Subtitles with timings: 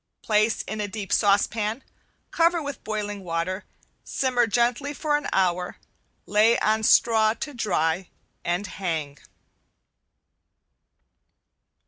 [0.23, 1.83] Place in a deep saucepan,
[2.31, 3.65] cover with boiling water,
[4.03, 5.77] simmer gently for an hour,
[6.25, 8.09] lay on straw to dry
[8.43, 9.19] and hang.